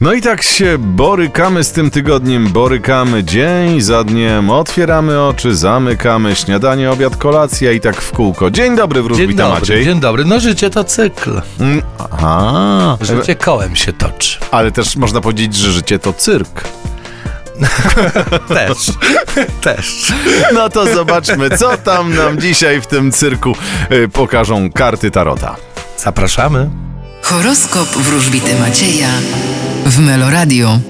No 0.00 0.12
i 0.12 0.20
tak 0.22 0.42
się 0.42 0.78
borykamy 0.78 1.64
z 1.64 1.72
tym 1.72 1.90
tygodniem, 1.90 2.48
borykamy 2.48 3.24
dzień 3.24 3.80
za 3.80 4.04
dniem, 4.04 4.50
otwieramy 4.50 5.22
oczy, 5.22 5.54
zamykamy, 5.56 6.36
śniadanie, 6.36 6.90
obiad, 6.90 7.16
kolacja 7.16 7.72
i 7.72 7.80
tak 7.80 8.02
w 8.02 8.12
kółko. 8.12 8.50
Dzień 8.50 8.76
dobry, 8.76 9.02
wróżbita 9.02 9.28
Dzień 9.28 9.36
dobry, 9.36 9.60
Maciej. 9.60 9.84
dzień 9.84 10.00
dobry. 10.00 10.24
No 10.24 10.40
życie 10.40 10.70
to 10.70 10.84
cykl. 10.84 11.42
Mm, 11.60 11.82
Aha, 12.12 12.98
Życie 13.00 13.36
kołem 13.36 13.76
się 13.76 13.92
toczy. 13.92 14.38
ale 14.50 14.72
też 14.72 14.96
można 14.96 15.20
powiedzieć, 15.20 15.54
że 15.54 15.72
życie 15.72 15.98
to 15.98 16.12
cyrk. 16.12 16.64
Też. 18.48 18.78
Też. 19.60 20.12
No 20.54 20.68
to 20.68 20.94
zobaczmy, 20.94 21.50
co 21.58 21.76
tam 21.76 22.14
nam 22.14 22.40
dzisiaj 22.40 22.80
w 22.80 22.86
tym 22.86 23.12
cyrku 23.12 23.52
y, 23.92 24.08
pokażą 24.08 24.72
karty 24.72 25.10
Tarota. 25.10 25.56
Zapraszamy. 25.98 26.70
Horoskop 27.22 27.88
wróżbity 27.88 28.58
Macieja 28.60 29.08
w 29.90 29.98
Meloradio. 29.98 30.80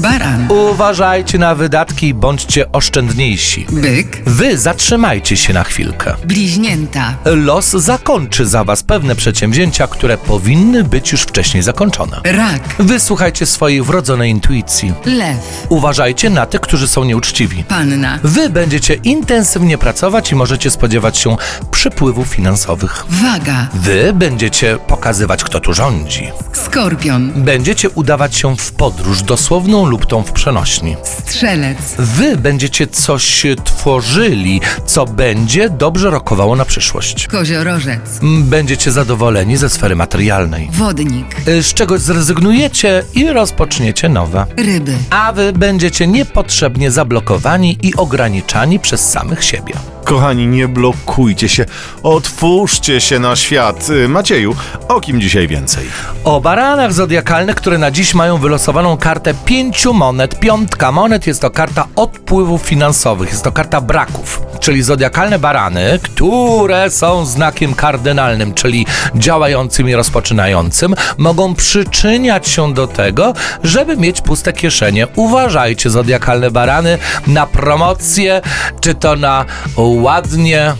Baran, 0.00 0.46
Uważajcie 0.50 1.38
na 1.38 1.54
wydatki 1.54 2.06
i 2.08 2.14
bądźcie 2.14 2.72
oszczędniejsi. 2.72 3.66
byk, 3.70 4.22
Wy 4.26 4.58
zatrzymajcie 4.58 5.36
się 5.36 5.52
na 5.52 5.64
chwilkę. 5.64 6.14
bliźnięta, 6.24 7.14
Los 7.24 7.70
zakończy 7.70 8.46
za 8.46 8.64
was 8.64 8.82
pewne 8.82 9.14
przedsięwzięcia, 9.16 9.86
które 9.86 10.18
powinny 10.18 10.84
być 10.84 11.12
już 11.12 11.22
wcześniej 11.22 11.62
zakończone. 11.62 12.20
rak, 12.24 12.62
Wysłuchajcie 12.78 13.46
swojej 13.46 13.82
wrodzonej 13.82 14.30
intuicji. 14.30 14.92
lew, 15.04 15.66
Uważajcie 15.68 16.30
na 16.30 16.46
tych, 16.46 16.60
którzy 16.60 16.88
są 16.88 17.04
nieuczciwi. 17.04 17.64
panna, 17.64 18.18
Wy 18.22 18.50
będziecie 18.50 18.94
intensywnie 18.94 19.78
pracować 19.78 20.32
i 20.32 20.34
możecie 20.34 20.70
spodziewać 20.70 21.18
się 21.18 21.36
przypływów 21.70 22.28
finansowych. 22.28 23.04
waga, 23.08 23.66
Wy 23.74 24.12
będziecie 24.14 24.78
pokazywać, 24.86 25.44
kto 25.44 25.60
tu 25.60 25.72
rządzi. 25.74 26.28
skorpion, 26.52 27.32
Będziecie 27.36 27.90
udawać 27.90 28.36
się 28.36 28.56
w 28.56 28.72
podróż, 28.72 29.22
dosłowną 29.22 29.86
lub 29.92 30.06
tą 30.06 30.22
w 30.22 30.32
przenośni. 30.32 30.96
strzelec, 31.04 31.78
Wy 31.98 32.36
będziecie 32.36 32.86
coś 32.86 33.46
tworzyli, 33.64 34.60
co 34.86 35.04
będzie 35.04 35.70
dobrze 35.70 36.10
rokowało 36.10 36.56
na 36.56 36.64
przyszłość. 36.64 37.26
koziorożec, 37.26 38.00
Będziecie 38.22 38.92
zadowoleni 38.92 39.56
ze 39.56 39.68
sfery 39.70 39.96
materialnej. 39.96 40.68
wodnik, 40.72 41.48
Y, 41.48 41.62
Z 41.62 41.74
czegoś 41.74 42.00
zrezygnujecie 42.00 43.02
i 43.14 43.26
rozpoczniecie 43.28 44.08
nowe. 44.08 44.46
ryby, 44.56 44.94
A 45.10 45.32
wy 45.32 45.52
będziecie 45.52 46.06
niepotrzebnie 46.06 46.90
zablokowani 46.90 47.78
i 47.82 47.94
ograniczani 47.96 48.78
przez 48.78 49.10
samych 49.10 49.44
siebie. 49.44 49.74
Kochani, 50.04 50.46
nie 50.46 50.68
blokujcie 50.68 51.48
się, 51.48 51.64
otwórzcie 52.02 53.00
się 53.00 53.18
na 53.18 53.36
świat. 53.36 53.88
Y, 53.90 54.08
Macieju, 54.08 54.56
o 54.88 55.00
kim 55.00 55.20
dzisiaj 55.20 55.48
więcej? 55.48 55.84
O 56.24 56.40
baranach 56.40 56.92
zodiakalnych, 56.92 57.56
które 57.56 57.78
na 57.78 57.90
dziś 57.90 58.14
mają 58.14 58.38
wylosowaną 58.38 58.96
kartę 58.96 59.34
pięciu 59.44 59.94
monet. 59.94 60.40
Piątka 60.40 60.92
monet 60.92 61.26
jest 61.26 61.40
to 61.40 61.50
karta 61.50 61.86
odpływów 61.96 62.62
finansowych, 62.62 63.30
jest 63.30 63.44
to 63.44 63.52
karta 63.52 63.80
braków. 63.80 64.51
Czyli 64.62 64.82
zodiakalne 64.82 65.38
barany, 65.38 65.98
które 66.02 66.90
są 66.90 67.26
znakiem 67.26 67.74
kardynalnym, 67.74 68.54
czyli 68.54 68.86
działającym 69.14 69.88
i 69.88 69.94
rozpoczynającym, 69.94 70.94
mogą 71.18 71.54
przyczyniać 71.54 72.48
się 72.48 72.74
do 72.74 72.86
tego, 72.86 73.32
żeby 73.64 73.96
mieć 73.96 74.20
puste 74.20 74.52
kieszenie. 74.52 75.06
Uważajcie, 75.16 75.90
zodiakalne 75.90 76.50
barany, 76.50 76.98
na 77.26 77.46
promocje, 77.46 78.40
czy 78.80 78.94
to 78.94 79.16
na 79.16 79.44
ładnie 79.76 80.74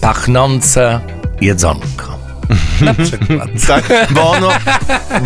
pachnące 0.00 1.00
jedzonko. 1.40 2.11
Na 2.80 2.94
przykład. 2.94 3.48
Tak, 3.66 3.84
bo 4.10 4.30
ono, 4.30 4.48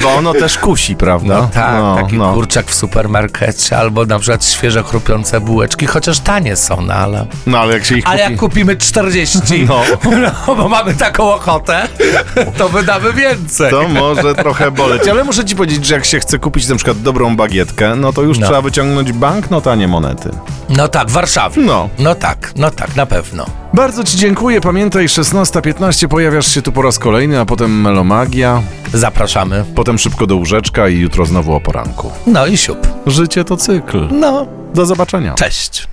bo 0.03 0.15
ono 0.15 0.35
też 0.35 0.59
kusi, 0.59 0.97
prawda? 0.97 1.35
No 1.35 1.49
tak, 1.55 1.75
No, 1.75 1.97
taki 2.03 2.17
no. 2.17 2.33
kurczak 2.35 2.67
w 2.67 2.75
supermarkecie, 2.75 3.79
albo 3.79 4.05
na 4.07 4.19
przykład 4.19 4.45
świeże 4.47 4.83
chrupiące 4.83 5.41
bułeczki, 5.41 5.87
chociaż 5.87 6.19
tanie 6.21 6.57
są, 6.57 6.81
no 6.81 6.95
ale... 6.95 7.27
No 7.47 7.59
ale 7.59 7.73
jak 7.75 7.85
się 7.85 7.97
ich 7.99 8.07
Ale 8.07 8.19
kupi... 8.19 8.31
jak 8.33 8.41
kupimy 8.41 8.77
40, 8.77 9.39
No. 9.69 9.81
no. 10.47 10.55
bo 10.55 10.69
mamy 10.69 10.95
taką 10.95 11.35
ochotę, 11.35 11.89
to 12.57 12.69
wydamy 12.69 13.13
więcej. 13.13 13.71
To 13.71 13.89
może 13.89 14.35
trochę 14.35 14.71
boleć, 14.71 15.09
ale 15.09 15.25
muszę 15.25 15.45
ci 15.45 15.57
powiedzieć, 15.57 15.87
że 15.87 15.95
jak 15.95 16.05
się 16.05 16.21
chce 16.21 16.39
kupić 16.39 16.69
na 16.69 16.77
przykład 16.77 17.01
dobrą 17.03 17.37
bagietkę, 17.37 17.97
no 17.97 18.13
to 18.13 18.23
już 18.23 18.39
No. 18.39 18.47
trzeba 18.47 18.63
wyciągnąć 18.63 19.13
banknot, 19.13 19.67
a 19.67 19.75
nie 19.75 19.89
monety. 19.89 20.31
No 20.69 20.89
tak, 20.89 21.09
w 21.09 21.13
Warszawie. 21.13 21.63
No. 21.63 21.89
No 21.99 22.15
tak, 22.15 22.53
no 22.57 22.71
tak, 22.71 22.97
na 22.97 23.07
pewno. 23.07 23.47
Bardzo 23.77 24.05
ci 24.05 24.17
dziękuję, 24.17 24.61
pamiętaj, 24.61 25.07
16.15 25.07 26.09
pojawiasz 26.09 26.47
się 26.47 26.63
tu 26.63 26.73
po 26.73 26.83
raz 26.83 26.99
kolejny, 26.99 27.41
a 27.41 27.45
potem 27.45 27.81
Melomagia, 27.81 28.63
Zapraszamy. 28.95 29.65
potem 29.75 29.99
szybko 29.99 30.27
do 30.27 30.37
łóżeczka 30.37 30.89
i 30.89 30.99
jutro 30.99 31.27
znowu 31.27 31.55
o 31.55 31.61
poranku. 31.61 32.11
No 32.27 32.47
i 32.47 32.57
siup. 32.57 32.79
Życie 33.07 33.45
to 33.45 33.57
cykl. 33.57 34.09
No, 34.13 34.47
Do 34.75 34.87
zobaczenia. 34.87 35.35
cześć. 35.35 35.89